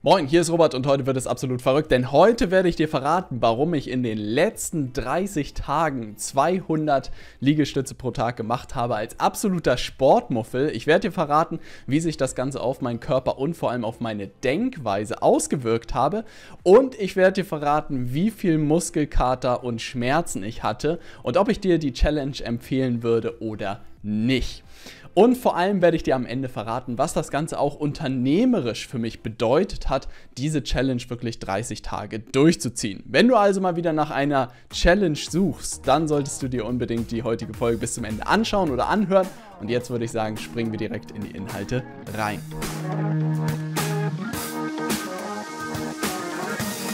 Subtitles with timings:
[0.00, 2.86] Moin, hier ist Robert und heute wird es absolut verrückt, denn heute werde ich dir
[2.86, 9.18] verraten, warum ich in den letzten 30 Tagen 200 Liegestütze pro Tag gemacht habe als
[9.18, 10.70] absoluter Sportmuffel.
[10.70, 11.58] Ich werde dir verraten,
[11.88, 16.24] wie sich das Ganze auf meinen Körper und vor allem auf meine Denkweise ausgewirkt habe
[16.62, 21.58] und ich werde dir verraten, wie viel Muskelkater und Schmerzen ich hatte und ob ich
[21.58, 24.64] dir die Challenge empfehlen würde oder nicht.
[25.14, 28.98] Und vor allem werde ich dir am Ende verraten, was das Ganze auch unternehmerisch für
[28.98, 33.02] mich bedeutet hat, diese Challenge wirklich 30 Tage durchzuziehen.
[33.04, 37.24] Wenn du also mal wieder nach einer Challenge suchst, dann solltest du dir unbedingt die
[37.24, 39.26] heutige Folge bis zum Ende anschauen oder anhören.
[39.60, 41.82] Und jetzt würde ich sagen, springen wir direkt in die Inhalte
[42.16, 42.40] rein.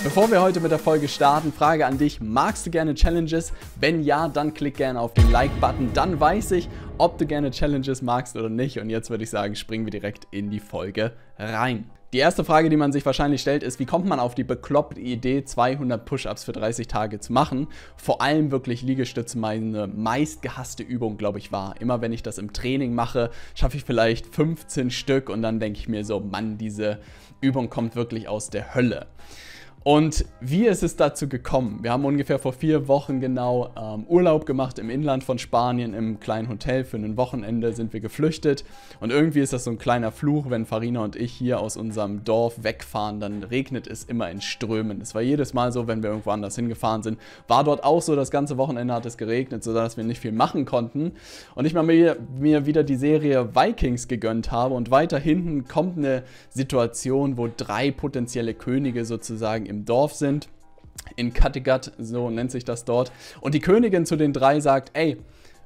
[0.05, 3.55] Bevor wir heute mit der Folge starten, Frage an dich, magst du gerne Challenges?
[3.81, 6.69] Wenn ja, dann klick gerne auf den Like-Button, dann weiß ich,
[6.99, 8.79] ob du gerne Challenges magst oder nicht.
[8.79, 11.91] Und jetzt würde ich sagen, springen wir direkt in die Folge rein.
[12.13, 15.01] Die erste Frage, die man sich wahrscheinlich stellt, ist, wie kommt man auf die bekloppte
[15.01, 17.69] Idee, 200 Push-Ups für 30 Tage zu machen?
[17.97, 21.81] Vor allem wirklich Liegestütze meine meistgehasste Übung, glaube ich, war.
[21.81, 25.79] Immer wenn ich das im Training mache, schaffe ich vielleicht 15 Stück und dann denke
[25.81, 26.99] ich mir so, Mann, diese
[27.41, 29.07] Übung kommt wirklich aus der Hölle.
[29.85, 31.81] Und wie ist es dazu gekommen?
[31.83, 36.21] Wir haben ungefähr vor vier Wochen genau ähm, Urlaub gemacht im Inland von Spanien im
[36.21, 36.85] kleinen Hotel.
[36.85, 38.65] Für ein Wochenende sind wir geflüchtet.
[39.01, 42.25] Und irgendwie ist das so ein kleiner Fluch, wenn Farina und ich hier aus unserem
[42.25, 45.03] Dorf wegfahren, dann regnet es immer in Strömen.
[45.03, 47.21] Es war jedes Mal so, wenn wir irgendwo anders hingefahren sind.
[47.47, 50.65] War dort auch so, das ganze Wochenende hat es geregnet, sodass wir nicht viel machen
[50.65, 51.13] konnten.
[51.55, 54.75] Und ich mir, mir wieder die Serie Vikings gegönnt habe.
[54.75, 60.49] Und weiter hinten kommt eine Situation, wo drei potenzielle Könige sozusagen im Dorf sind.
[61.17, 63.13] In Kattegat, so nennt sich das dort.
[63.41, 65.19] Und die Königin zu den drei sagt, ey,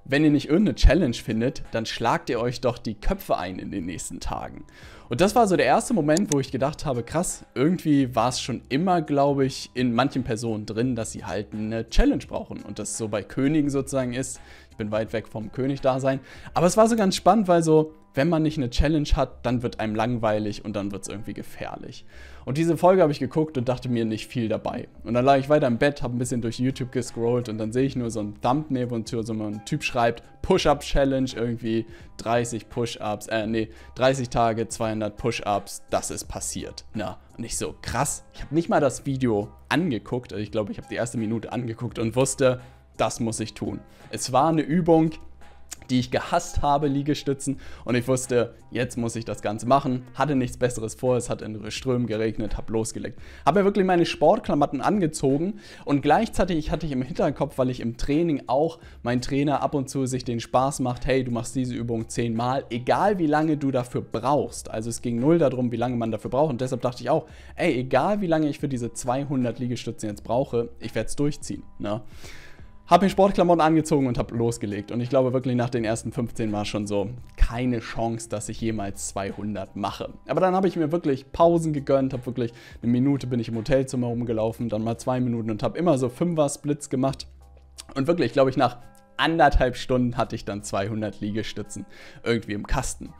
[0.04, 3.70] wenn ihr nicht irgendeine Challenge findet, dann schlagt ihr euch doch die Köpfe ein in
[3.70, 4.64] den nächsten Tagen.
[5.10, 8.40] Und das war so der erste Moment, wo ich gedacht habe, krass, irgendwie war es
[8.40, 12.62] schon immer, glaube ich, in manchen Personen drin, dass sie halt eine Challenge brauchen.
[12.62, 14.40] Und das so bei Königen sozusagen ist.
[14.70, 16.20] Ich bin weit weg vom König-Dasein.
[16.54, 19.62] Aber es war so ganz spannend, weil so, wenn man nicht eine Challenge hat, dann
[19.62, 22.04] wird einem langweilig und dann wird es irgendwie gefährlich.
[22.48, 24.88] Und diese Folge habe ich geguckt und dachte mir nicht viel dabei.
[25.04, 27.72] Und dann lag ich weiter im Bett, habe ein bisschen durch YouTube gescrollt und dann
[27.72, 31.84] sehe ich nur so ein Thumbnail, wo so ein Typ schreibt, Push-Up-Challenge, irgendwie
[32.16, 36.86] 30 Push-Ups, äh, nee, 30 Tage, 200 Push-Ups, das ist passiert.
[36.94, 40.72] Na, und ich so, krass, ich habe nicht mal das Video angeguckt, also ich glaube,
[40.72, 42.62] ich habe die erste Minute angeguckt und wusste,
[42.96, 43.80] das muss ich tun.
[44.08, 45.10] Es war eine Übung,
[45.90, 47.58] die ich gehasst habe, Liegestützen.
[47.84, 50.02] Und ich wusste, jetzt muss ich das Ganze machen.
[50.14, 53.18] Hatte nichts Besseres vor, es hat in Strömen geregnet, habe losgelegt.
[53.46, 57.96] Habe mir wirklich meine Sportklamotten angezogen und gleichzeitig hatte ich im Hinterkopf, weil ich im
[57.96, 61.74] Training auch mein Trainer ab und zu sich den Spaß macht, hey, du machst diese
[61.74, 64.70] Übung zehnmal, egal wie lange du dafür brauchst.
[64.70, 66.50] Also es ging null darum, wie lange man dafür braucht.
[66.50, 67.26] Und deshalb dachte ich auch,
[67.56, 71.62] ey, egal wie lange ich für diese 200 Liegestützen jetzt brauche, ich werde es durchziehen.
[71.78, 72.02] Ne?
[72.88, 74.90] Habe mir Sportklamotten angezogen und habe losgelegt.
[74.92, 78.62] Und ich glaube wirklich nach den ersten 15 war schon so keine Chance, dass ich
[78.62, 80.14] jemals 200 mache.
[80.26, 83.56] Aber dann habe ich mir wirklich Pausen gegönnt, habe wirklich eine Minute bin ich im
[83.56, 87.26] Hotelzimmer rumgelaufen, dann mal zwei Minuten und habe immer so Fünfer-Splits gemacht.
[87.94, 88.78] Und wirklich, glaube ich, nach
[89.18, 91.84] anderthalb Stunden hatte ich dann 200 Liegestützen
[92.24, 93.12] irgendwie im Kasten.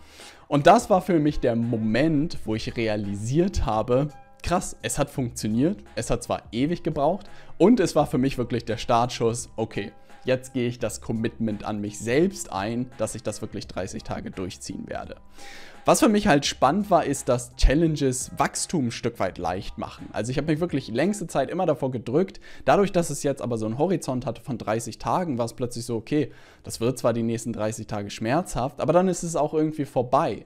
[0.46, 4.08] Und das war für mich der Moment, wo ich realisiert habe,
[4.42, 5.82] krass, es hat funktioniert.
[5.94, 7.28] Es hat zwar ewig gebraucht
[7.58, 9.92] und es war für mich wirklich der Startschuss, okay,
[10.24, 14.30] jetzt gehe ich das Commitment an mich selbst ein, dass ich das wirklich 30 Tage
[14.30, 15.16] durchziehen werde.
[15.88, 20.10] Was für mich halt spannend war, ist, dass Challenges Wachstum ein Stück weit leicht machen.
[20.12, 22.40] Also ich habe mich wirklich längste Zeit immer davor gedrückt.
[22.66, 25.86] Dadurch, dass es jetzt aber so einen Horizont hatte von 30 Tagen, war es plötzlich
[25.86, 26.30] so, okay,
[26.62, 30.44] das wird zwar die nächsten 30 Tage schmerzhaft, aber dann ist es auch irgendwie vorbei.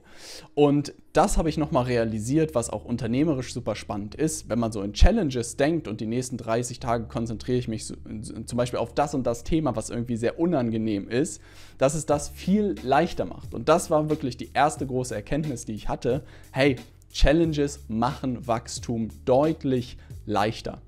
[0.55, 4.47] Und das habe ich nochmal realisiert, was auch unternehmerisch super spannend ist.
[4.49, 8.57] Wenn man so in Challenges denkt und die nächsten 30 Tage konzentriere ich mich zum
[8.57, 11.41] Beispiel auf das und das Thema, was irgendwie sehr unangenehm ist,
[11.77, 13.53] dass es das viel leichter macht.
[13.53, 16.23] Und das war wirklich die erste große Erkenntnis, die ich hatte.
[16.51, 16.75] Hey,
[17.11, 20.81] Challenges machen Wachstum deutlich leichter.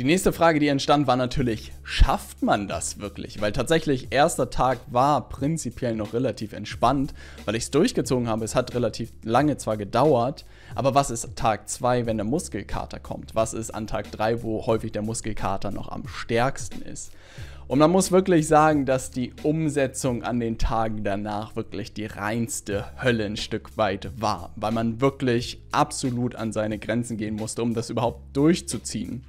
[0.00, 3.40] Die nächste Frage, die entstand, war natürlich, schafft man das wirklich?
[3.40, 7.14] Weil tatsächlich erster Tag war prinzipiell noch relativ entspannt,
[7.44, 8.44] weil ich es durchgezogen habe.
[8.44, 13.36] Es hat relativ lange zwar gedauert, aber was ist Tag 2, wenn der Muskelkater kommt?
[13.36, 17.12] Was ist an Tag 3, wo häufig der Muskelkater noch am stärksten ist?
[17.68, 22.84] Und man muss wirklich sagen, dass die Umsetzung an den Tagen danach wirklich die reinste
[23.00, 27.74] Hölle ein Stück weit war, weil man wirklich absolut an seine Grenzen gehen musste, um
[27.74, 29.24] das überhaupt durchzuziehen.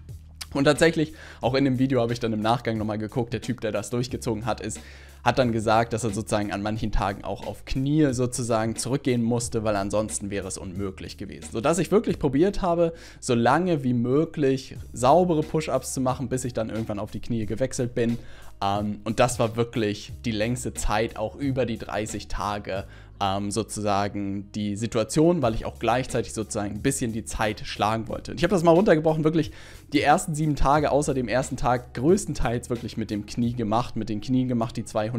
[0.55, 3.61] Und tatsächlich, auch in dem Video habe ich dann im Nachgang nochmal geguckt, der Typ,
[3.61, 4.79] der das durchgezogen hat, ist,
[5.25, 9.63] hat dann gesagt, dass er sozusagen an manchen Tagen auch auf Knie sozusagen zurückgehen musste,
[9.63, 11.49] weil ansonsten wäre es unmöglich gewesen.
[11.51, 16.53] Sodass ich wirklich probiert habe, so lange wie möglich saubere Push-Ups zu machen, bis ich
[16.53, 18.19] dann irgendwann auf die Knie gewechselt bin.
[18.61, 22.85] Ähm, und das war wirklich die längste Zeit, auch über die 30 Tage
[23.21, 28.31] ähm, sozusagen die Situation, weil ich auch gleichzeitig sozusagen ein bisschen die Zeit schlagen wollte.
[28.31, 29.51] Und ich habe das mal runtergebrochen, wirklich
[29.93, 34.09] die ersten sieben Tage außer dem ersten Tag größtenteils wirklich mit dem Knie gemacht, mit
[34.09, 35.14] den Knien gemacht, die 200.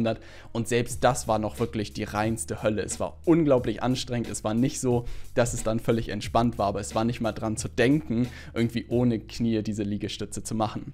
[0.51, 2.81] Und selbst das war noch wirklich die reinste Hölle.
[2.83, 4.29] Es war unglaublich anstrengend.
[4.29, 7.31] Es war nicht so, dass es dann völlig entspannt war, aber es war nicht mal
[7.31, 10.93] dran zu denken, irgendwie ohne Knie diese Liegestütze zu machen.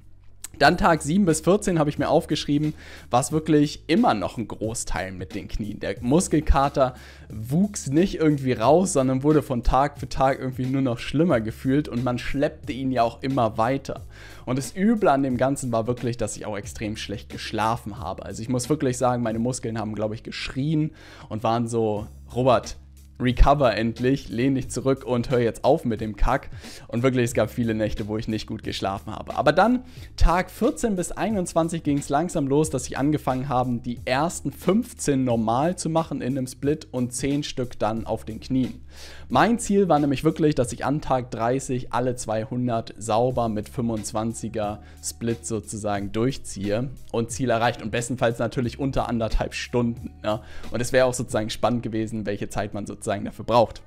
[0.59, 2.75] Dann Tag 7 bis 14 habe ich mir aufgeschrieben,
[3.09, 5.79] war es wirklich immer noch ein Großteil mit den Knien.
[5.79, 6.94] Der Muskelkater
[7.29, 11.88] wuchs nicht irgendwie raus, sondern wurde von Tag für Tag irgendwie nur noch schlimmer gefühlt
[11.88, 14.05] und man schleppte ihn ja auch immer weiter.
[14.45, 18.23] Und das Üble an dem Ganzen war wirklich, dass ich auch extrem schlecht geschlafen habe.
[18.23, 20.91] Also ich muss wirklich sagen, meine Muskeln haben, glaube ich, geschrien
[21.29, 22.77] und waren so, Robert,
[23.23, 26.49] recover endlich, lehn dich zurück und hör jetzt auf mit dem Kack.
[26.87, 29.35] Und wirklich, es gab viele Nächte, wo ich nicht gut geschlafen habe.
[29.35, 29.83] Aber dann,
[30.17, 35.23] Tag 14 bis 21 ging es langsam los, dass ich angefangen habe, die ersten 15
[35.23, 38.81] normal zu machen in einem Split und 10 Stück dann auf den Knien.
[39.29, 44.79] Mein Ziel war nämlich wirklich, dass ich an Tag 30 alle 200 sauber mit 25er
[45.03, 47.81] Split sozusagen durchziehe und Ziel erreicht.
[47.81, 50.11] Und bestenfalls natürlich unter anderthalb Stunden.
[50.23, 50.43] Ja.
[50.71, 53.81] Und es wäre auch sozusagen spannend gewesen, welche Zeit man sozusagen dafür braucht.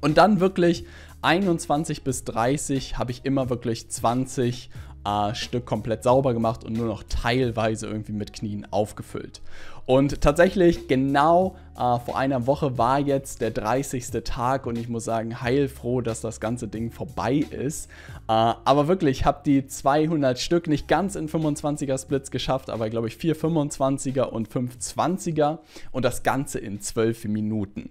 [0.00, 0.84] Und dann wirklich
[1.22, 4.70] 21 bis 30 habe ich immer wirklich 20
[5.04, 9.40] äh, Stück komplett sauber gemacht und nur noch teilweise irgendwie mit Knien aufgefüllt.
[9.86, 14.22] Und tatsächlich genau äh, vor einer Woche war jetzt der 30.
[14.22, 17.86] Tag und ich muss sagen, heilfroh, dass das ganze Ding vorbei ist.
[18.28, 22.90] Äh, aber wirklich, ich habe die 200 Stück nicht ganz in 25er Splits geschafft, aber
[22.90, 25.58] glaube ich 4 25er und 5 20er
[25.90, 27.90] und das Ganze in 12 Minuten.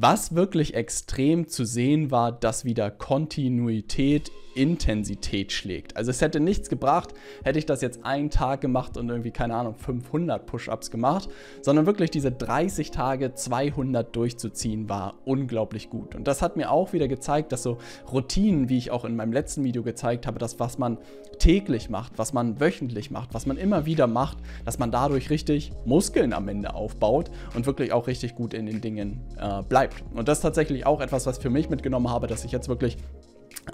[0.00, 5.96] Was wirklich extrem zu sehen war, dass wieder Kontinuität Intensität schlägt.
[5.96, 7.14] Also es hätte nichts gebracht,
[7.44, 11.28] hätte ich das jetzt einen Tag gemacht und irgendwie, keine Ahnung, 500 Push-ups gemacht,
[11.62, 16.16] sondern wirklich diese 30 Tage 200 durchzuziehen war unglaublich gut.
[16.16, 17.78] Und das hat mir auch wieder gezeigt, dass so
[18.10, 20.98] Routinen, wie ich auch in meinem letzten Video gezeigt habe, das, was man
[21.38, 25.70] täglich macht, was man wöchentlich macht, was man immer wieder macht, dass man dadurch richtig
[25.84, 29.87] Muskeln am Ende aufbaut und wirklich auch richtig gut in den Dingen äh, bleibt.
[30.14, 32.68] Und das ist tatsächlich auch etwas, was ich für mich mitgenommen habe, dass ich jetzt
[32.68, 32.98] wirklich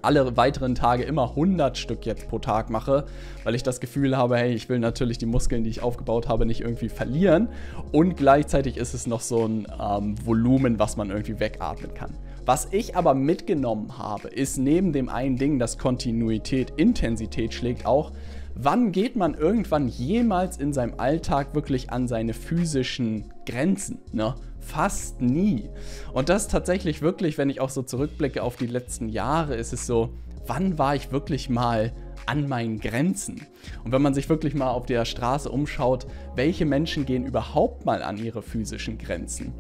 [0.03, 3.05] alle weiteren Tage immer 100 Stück jetzt pro Tag mache,
[3.45, 6.47] weil ich das Gefühl habe, hey, ich will natürlich die Muskeln, die ich aufgebaut habe,
[6.47, 7.49] nicht irgendwie verlieren.
[7.93, 12.15] Und gleichzeitig ist es noch so ein ähm, Volumen, was man irgendwie wegatmen kann.
[12.47, 18.13] Was ich aber mitgenommen habe, ist neben dem einen Ding, dass Kontinuität Intensität schlägt, auch,
[18.55, 24.01] wann geht man irgendwann jemals in seinem Alltag wirklich an seine physischen Grenzen?
[24.13, 24.35] Ne?
[24.61, 25.71] Fast nie.
[26.13, 29.87] Und das tatsächlich wirklich, wenn ich auch so zurückblicke auf die letzten Jahre, ist es
[29.87, 30.11] so,
[30.47, 31.95] wann war ich wirklich mal
[32.27, 33.47] an meinen Grenzen?
[33.85, 36.07] Und wenn man sich wirklich mal auf der Straße umschaut,
[36.37, 39.55] welche Menschen gehen überhaupt mal an ihre physischen Grenzen?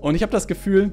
[0.00, 0.92] Und ich habe das Gefühl,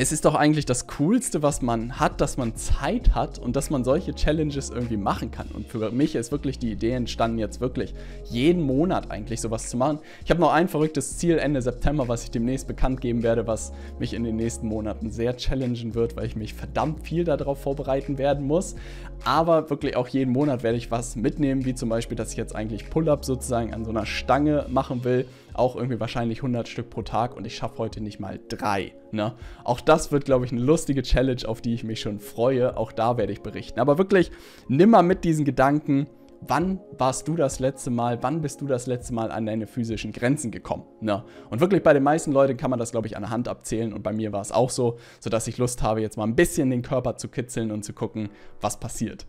[0.00, 3.68] es ist doch eigentlich das Coolste, was man hat, dass man Zeit hat und dass
[3.68, 5.48] man solche Challenges irgendwie machen kann.
[5.48, 7.94] Und für mich ist wirklich die Idee entstanden, jetzt wirklich
[8.30, 9.98] jeden Monat eigentlich sowas zu machen.
[10.24, 13.72] Ich habe noch ein verrücktes Ziel Ende September, was ich demnächst bekannt geben werde, was
[13.98, 18.18] mich in den nächsten Monaten sehr challengen wird, weil ich mich verdammt viel darauf vorbereiten
[18.18, 18.76] werden muss.
[19.24, 22.54] Aber wirklich auch jeden Monat werde ich was mitnehmen, wie zum Beispiel, dass ich jetzt
[22.54, 25.26] eigentlich Pull-up sozusagen an so einer Stange machen will
[25.58, 28.92] auch irgendwie wahrscheinlich 100 Stück pro Tag und ich schaffe heute nicht mal drei.
[29.10, 29.34] Ne?
[29.64, 32.76] Auch das wird, glaube ich, eine lustige Challenge, auf die ich mich schon freue.
[32.76, 33.80] Auch da werde ich berichten.
[33.80, 34.30] Aber wirklich,
[34.68, 36.06] nimm mal mit diesen Gedanken.
[36.40, 40.12] Wann warst du das letzte Mal, wann bist du das letzte Mal an deine physischen
[40.12, 40.84] Grenzen gekommen?
[41.00, 41.24] Ne?
[41.50, 43.92] Und wirklich bei den meisten Leuten kann man das, glaube ich, an der Hand abzählen
[43.92, 46.70] und bei mir war es auch so, sodass ich Lust habe, jetzt mal ein bisschen
[46.70, 48.28] den Körper zu kitzeln und zu gucken,
[48.60, 49.26] was passiert.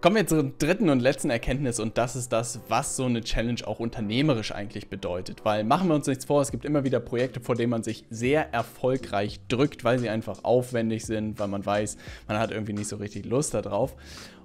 [0.00, 3.60] Kommen wir zur dritten und letzten Erkenntnis und das ist das, was so eine Challenge
[3.66, 5.44] auch unternehmerisch eigentlich bedeutet.
[5.44, 8.06] Weil machen wir uns nichts vor, es gibt immer wieder Projekte, vor denen man sich
[8.08, 12.88] sehr erfolgreich drückt, weil sie einfach aufwendig sind, weil man weiß, man hat irgendwie nicht
[12.88, 13.94] so richtig Lust darauf.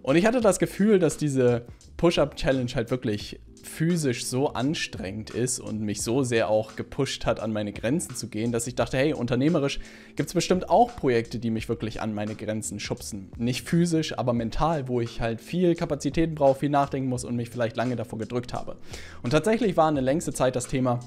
[0.01, 5.81] Und ich hatte das Gefühl, dass diese Push-Up-Challenge halt wirklich physisch so anstrengend ist und
[5.81, 9.13] mich so sehr auch gepusht hat, an meine Grenzen zu gehen, dass ich dachte, hey,
[9.13, 9.79] unternehmerisch
[10.15, 13.31] gibt es bestimmt auch Projekte, die mich wirklich an meine Grenzen schubsen.
[13.37, 17.49] Nicht physisch, aber mental, wo ich halt viel Kapazitäten brauche, viel nachdenken muss und mich
[17.49, 18.77] vielleicht lange davor gedrückt habe.
[19.23, 20.99] Und tatsächlich war eine längste Zeit das Thema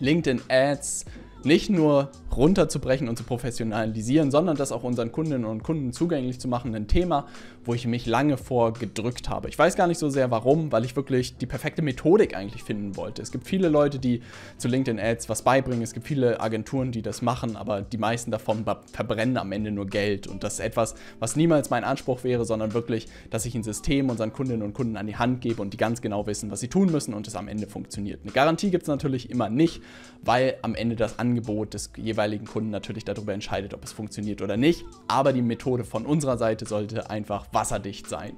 [0.00, 1.04] LinkedIn Ads,
[1.44, 6.48] nicht nur runterzubrechen und zu professionalisieren, sondern das auch unseren Kundinnen und Kunden zugänglich zu
[6.48, 6.74] machen.
[6.74, 7.26] Ein Thema,
[7.64, 9.48] wo ich mich lange vor gedrückt habe.
[9.48, 12.96] Ich weiß gar nicht so sehr warum, weil ich wirklich die perfekte Methodik eigentlich finden
[12.96, 13.22] wollte.
[13.22, 14.22] Es gibt viele Leute, die
[14.56, 15.82] zu LinkedIn Ads was beibringen.
[15.82, 19.86] Es gibt viele Agenturen, die das machen, aber die meisten davon verbrennen am Ende nur
[19.86, 20.26] Geld.
[20.26, 24.10] Und das ist etwas, was niemals mein Anspruch wäre, sondern wirklich, dass ich ein System
[24.10, 26.68] unseren Kundinnen und Kunden an die Hand gebe und die ganz genau wissen, was sie
[26.68, 28.20] tun müssen und es am Ende funktioniert.
[28.22, 29.82] Eine Garantie gibt es natürlich immer nicht,
[30.22, 34.56] weil am Ende das Angebot des jeweiligen Kunden natürlich darüber entscheidet, ob es funktioniert oder
[34.56, 34.84] nicht.
[35.06, 38.36] Aber die Methode von unserer Seite sollte einfach wasserdicht sein.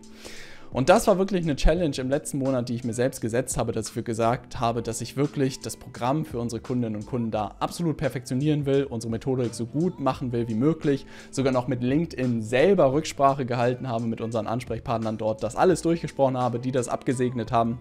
[0.72, 3.72] Und das war wirklich eine Challenge im letzten Monat, die ich mir selbst gesetzt habe,
[3.72, 7.56] dass ich gesagt habe, dass ich wirklich das Programm für unsere Kundinnen und Kunden da
[7.58, 12.42] absolut perfektionieren will, unsere Methodik so gut machen will wie möglich, sogar noch mit LinkedIn
[12.42, 17.50] selber Rücksprache gehalten habe mit unseren Ansprechpartnern dort, das alles durchgesprochen habe, die das abgesegnet
[17.50, 17.78] haben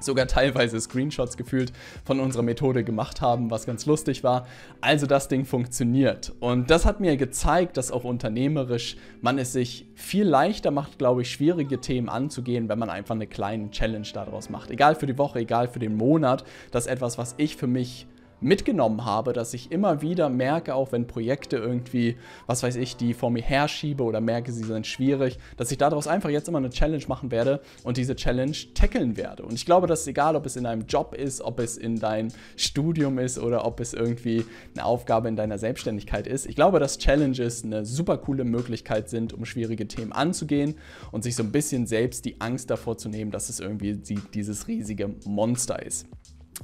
[0.00, 1.72] sogar teilweise Screenshots gefühlt
[2.04, 4.46] von unserer Methode gemacht haben, was ganz lustig war.
[4.80, 6.32] Also das Ding funktioniert.
[6.40, 11.22] Und das hat mir gezeigt, dass auch unternehmerisch man es sich viel leichter macht, glaube
[11.22, 14.70] ich, schwierige Themen anzugehen, wenn man einfach eine kleine Challenge daraus macht.
[14.70, 16.44] Egal für die Woche, egal für den Monat.
[16.70, 18.06] Das ist etwas, was ich für mich
[18.40, 22.16] mitgenommen habe, dass ich immer wieder merke, auch wenn Projekte irgendwie,
[22.46, 26.06] was weiß ich, die vor mir herschiebe oder merke, sie sind schwierig, dass ich daraus
[26.06, 29.42] einfach jetzt immer eine Challenge machen werde und diese Challenge tackeln werde.
[29.42, 32.28] Und ich glaube, dass egal, ob es in einem Job ist, ob es in deinem
[32.56, 34.44] Studium ist oder ob es irgendwie
[34.74, 39.32] eine Aufgabe in deiner Selbstständigkeit ist, ich glaube, dass Challenges eine super coole Möglichkeit sind,
[39.32, 40.74] um schwierige Themen anzugehen
[41.12, 44.00] und sich so ein bisschen selbst die Angst davor zu nehmen, dass es irgendwie
[44.34, 46.06] dieses riesige Monster ist.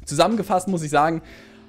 [0.05, 1.23] Zusammengefasst muss ich sagen,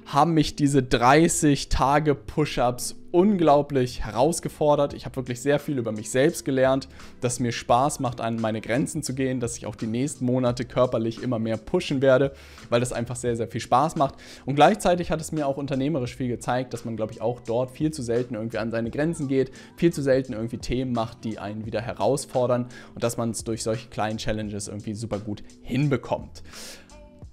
[0.08, 4.94] haben mich diese 30 Tage Push-ups unglaublich herausgefordert.
[4.94, 6.88] Ich habe wirklich sehr viel über mich selbst gelernt,
[7.20, 10.66] dass mir Spaß macht, an meine Grenzen zu gehen, dass ich auch die nächsten Monate
[10.66, 12.34] körperlich immer mehr pushen werde,
[12.70, 14.16] weil das einfach sehr, sehr viel Spaß macht.
[14.46, 17.72] Und gleichzeitig hat es mir auch unternehmerisch viel gezeigt, dass man, glaube ich, auch dort
[17.72, 21.40] viel zu selten irgendwie an seine Grenzen geht, viel zu selten irgendwie Themen macht, die
[21.40, 26.44] einen wieder herausfordern und dass man es durch solche kleinen Challenges irgendwie super gut hinbekommt.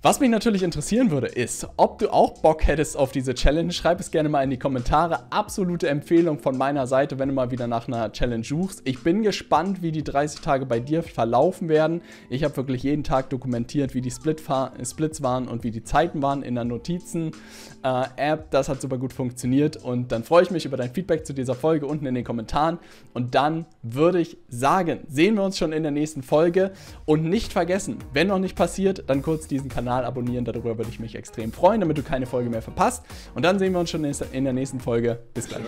[0.05, 3.73] Was mich natürlich interessieren würde, ist, ob du auch Bock hättest auf diese Challenge.
[3.73, 5.33] Schreib es gerne mal in die Kommentare.
[5.33, 8.83] Absolute Empfehlung von meiner Seite, wenn du mal wieder nach einer Challenge suchst.
[8.85, 12.03] Ich bin gespannt, wie die 30 Tage bei dir verlaufen werden.
[12.29, 14.43] Ich habe wirklich jeden Tag dokumentiert, wie die Split
[14.85, 18.13] Splits waren und wie die Zeiten waren in der Notizen-App.
[18.19, 21.33] Äh, das hat super gut funktioniert und dann freue ich mich über dein Feedback zu
[21.33, 22.79] dieser Folge unten in den Kommentaren.
[23.15, 26.73] Und dann würde ich sagen, sehen wir uns schon in der nächsten Folge.
[27.07, 30.45] Und nicht vergessen, wenn noch nicht passiert, dann kurz diesen Kanal Kanal abonnieren.
[30.45, 33.05] Darüber würde ich mich extrem freuen, damit du keine Folge mehr verpasst.
[33.35, 35.19] Und dann sehen wir uns schon in der nächsten Folge.
[35.35, 35.63] Bis gleich.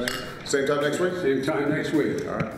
[0.45, 1.13] Same time next week?
[1.23, 2.27] Same time next week.
[2.29, 2.53] All right.